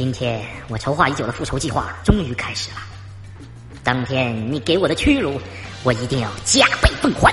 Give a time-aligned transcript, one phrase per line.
[0.00, 2.78] 今天我筹划已久的复仇计划终于开始了。
[3.84, 5.38] 当天你给我的屈辱，
[5.84, 7.30] 我一定要加倍奉还。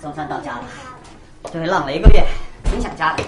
[0.00, 0.62] 总算到家了，
[1.52, 2.24] 这回浪了一个月，
[2.64, 3.24] 挺想家的。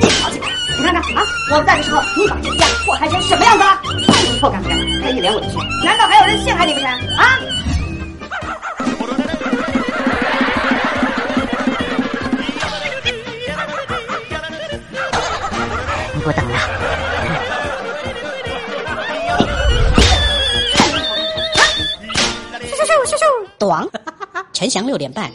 [0.00, 1.22] 你跑进来，你看看啊，
[1.52, 3.80] 我在的时候，你把这家祸害成什么样子了？
[3.94, 4.76] 你以后干不干？
[5.02, 6.90] 他一脸委屈，难道还有人陷害你不成？
[6.90, 7.38] 啊？
[16.14, 17.07] 你给我等着！
[23.58, 23.86] 短，
[24.52, 25.32] 陈翔六点半。